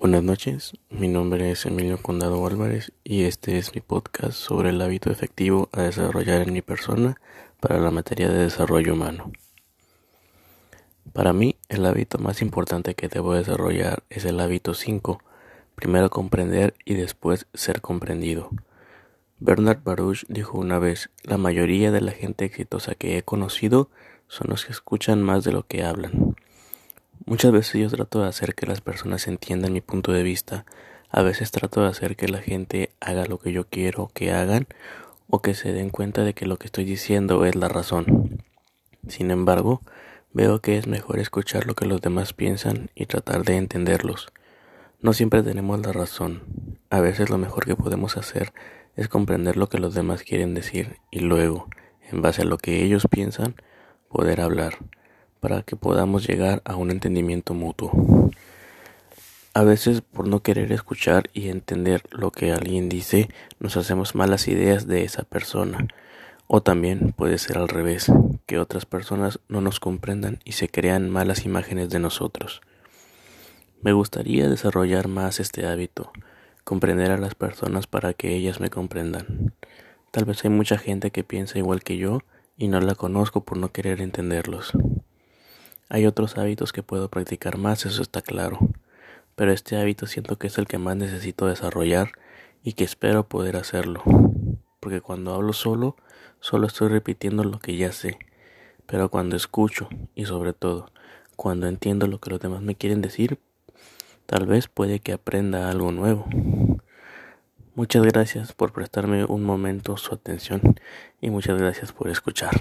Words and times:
Buenas 0.00 0.22
noches, 0.22 0.72
mi 0.88 1.08
nombre 1.08 1.50
es 1.50 1.66
Emilio 1.66 2.00
Condado 2.00 2.46
Álvarez 2.46 2.90
y 3.04 3.24
este 3.24 3.58
es 3.58 3.74
mi 3.74 3.82
podcast 3.82 4.32
sobre 4.32 4.70
el 4.70 4.80
hábito 4.80 5.10
efectivo 5.10 5.68
a 5.72 5.82
desarrollar 5.82 6.40
en 6.40 6.54
mi 6.54 6.62
persona 6.62 7.20
para 7.60 7.78
la 7.78 7.90
materia 7.90 8.30
de 8.30 8.38
desarrollo 8.38 8.94
humano. 8.94 9.30
Para 11.12 11.34
mí, 11.34 11.56
el 11.68 11.84
hábito 11.84 12.16
más 12.16 12.40
importante 12.40 12.94
que 12.94 13.08
debo 13.08 13.34
desarrollar 13.34 14.02
es 14.08 14.24
el 14.24 14.40
hábito 14.40 14.72
5, 14.72 15.20
primero 15.74 16.08
comprender 16.08 16.72
y 16.86 16.94
después 16.94 17.46
ser 17.52 17.82
comprendido. 17.82 18.48
Bernard 19.38 19.82
Baruch 19.84 20.24
dijo 20.28 20.56
una 20.56 20.78
vez, 20.78 21.10
la 21.24 21.36
mayoría 21.36 21.90
de 21.90 22.00
la 22.00 22.12
gente 22.12 22.46
exitosa 22.46 22.94
que 22.94 23.18
he 23.18 23.22
conocido 23.22 23.90
son 24.28 24.48
los 24.48 24.64
que 24.64 24.72
escuchan 24.72 25.22
más 25.22 25.44
de 25.44 25.52
lo 25.52 25.66
que 25.66 25.84
hablan. 25.84 26.29
Muchas 27.26 27.52
veces 27.52 27.80
yo 27.80 27.90
trato 27.90 28.22
de 28.22 28.28
hacer 28.28 28.54
que 28.54 28.66
las 28.66 28.80
personas 28.80 29.28
entiendan 29.28 29.74
mi 29.74 29.82
punto 29.82 30.10
de 30.10 30.22
vista, 30.22 30.64
a 31.10 31.22
veces 31.22 31.50
trato 31.50 31.82
de 31.82 31.88
hacer 31.88 32.16
que 32.16 32.28
la 32.28 32.38
gente 32.38 32.92
haga 32.98 33.26
lo 33.26 33.38
que 33.38 33.52
yo 33.52 33.66
quiero 33.68 34.10
que 34.14 34.32
hagan 34.32 34.66
o 35.28 35.42
que 35.42 35.54
se 35.54 35.72
den 35.72 35.90
cuenta 35.90 36.24
de 36.24 36.32
que 36.32 36.46
lo 36.46 36.56
que 36.56 36.66
estoy 36.66 36.84
diciendo 36.84 37.44
es 37.44 37.56
la 37.56 37.68
razón. 37.68 38.42
Sin 39.06 39.30
embargo, 39.30 39.82
veo 40.32 40.60
que 40.60 40.78
es 40.78 40.86
mejor 40.86 41.18
escuchar 41.18 41.66
lo 41.66 41.74
que 41.74 41.84
los 41.84 42.00
demás 42.00 42.32
piensan 42.32 42.90
y 42.94 43.04
tratar 43.04 43.44
de 43.44 43.58
entenderlos. 43.58 44.28
No 45.00 45.12
siempre 45.12 45.42
tenemos 45.42 45.78
la 45.80 45.92
razón. 45.92 46.78
A 46.88 47.00
veces 47.00 47.28
lo 47.28 47.36
mejor 47.36 47.66
que 47.66 47.76
podemos 47.76 48.16
hacer 48.16 48.54
es 48.96 49.08
comprender 49.08 49.58
lo 49.58 49.68
que 49.68 49.78
los 49.78 49.94
demás 49.94 50.22
quieren 50.22 50.54
decir 50.54 50.96
y 51.10 51.20
luego, 51.20 51.68
en 52.10 52.22
base 52.22 52.42
a 52.42 52.46
lo 52.46 52.56
que 52.56 52.82
ellos 52.82 53.06
piensan, 53.10 53.56
poder 54.08 54.40
hablar 54.40 54.78
para 55.40 55.62
que 55.62 55.76
podamos 55.76 56.26
llegar 56.26 56.62
a 56.64 56.76
un 56.76 56.90
entendimiento 56.90 57.54
mutuo. 57.54 58.30
A 59.52 59.64
veces 59.64 60.00
por 60.00 60.28
no 60.28 60.42
querer 60.42 60.70
escuchar 60.70 61.28
y 61.32 61.48
entender 61.48 62.02
lo 62.10 62.30
que 62.30 62.52
alguien 62.52 62.88
dice, 62.88 63.28
nos 63.58 63.76
hacemos 63.76 64.14
malas 64.14 64.46
ideas 64.46 64.86
de 64.86 65.02
esa 65.02 65.24
persona. 65.24 65.88
O 66.46 66.62
también 66.62 67.12
puede 67.16 67.38
ser 67.38 67.58
al 67.58 67.68
revés, 67.68 68.12
que 68.46 68.58
otras 68.58 68.86
personas 68.86 69.40
no 69.48 69.60
nos 69.60 69.80
comprendan 69.80 70.38
y 70.44 70.52
se 70.52 70.68
crean 70.68 71.10
malas 71.10 71.44
imágenes 71.44 71.90
de 71.90 71.98
nosotros. 71.98 72.60
Me 73.82 73.92
gustaría 73.92 74.48
desarrollar 74.48 75.08
más 75.08 75.40
este 75.40 75.66
hábito, 75.66 76.12
comprender 76.64 77.10
a 77.10 77.18
las 77.18 77.34
personas 77.34 77.86
para 77.86 78.12
que 78.12 78.34
ellas 78.36 78.60
me 78.60 78.70
comprendan. 78.70 79.52
Tal 80.10 80.26
vez 80.26 80.44
hay 80.44 80.50
mucha 80.50 80.78
gente 80.78 81.10
que 81.10 81.24
piensa 81.24 81.58
igual 81.58 81.82
que 81.82 81.96
yo 81.96 82.20
y 82.56 82.68
no 82.68 82.80
la 82.80 82.94
conozco 82.94 83.44
por 83.44 83.56
no 83.56 83.72
querer 83.72 84.00
entenderlos. 84.00 84.72
Hay 85.92 86.06
otros 86.06 86.38
hábitos 86.38 86.72
que 86.72 86.84
puedo 86.84 87.08
practicar 87.08 87.58
más, 87.58 87.84
eso 87.84 88.00
está 88.00 88.22
claro, 88.22 88.60
pero 89.34 89.50
este 89.50 89.76
hábito 89.76 90.06
siento 90.06 90.38
que 90.38 90.46
es 90.46 90.56
el 90.56 90.68
que 90.68 90.78
más 90.78 90.96
necesito 90.96 91.48
desarrollar 91.48 92.12
y 92.62 92.74
que 92.74 92.84
espero 92.84 93.26
poder 93.26 93.56
hacerlo, 93.56 94.04
porque 94.78 95.00
cuando 95.00 95.34
hablo 95.34 95.52
solo, 95.52 95.96
solo 96.38 96.68
estoy 96.68 96.90
repitiendo 96.90 97.42
lo 97.42 97.58
que 97.58 97.76
ya 97.76 97.90
sé, 97.90 98.20
pero 98.86 99.08
cuando 99.08 99.34
escucho 99.34 99.88
y 100.14 100.26
sobre 100.26 100.52
todo 100.52 100.92
cuando 101.34 101.66
entiendo 101.66 102.06
lo 102.06 102.20
que 102.20 102.30
los 102.30 102.38
demás 102.38 102.62
me 102.62 102.76
quieren 102.76 103.02
decir, 103.02 103.40
tal 104.26 104.46
vez 104.46 104.68
puede 104.68 105.00
que 105.00 105.12
aprenda 105.12 105.70
algo 105.70 105.90
nuevo. 105.90 106.26
Muchas 107.74 108.04
gracias 108.04 108.52
por 108.52 108.72
prestarme 108.72 109.24
un 109.24 109.42
momento 109.42 109.96
su 109.96 110.14
atención 110.14 110.76
y 111.20 111.30
muchas 111.30 111.58
gracias 111.58 111.90
por 111.90 112.10
escuchar. 112.10 112.52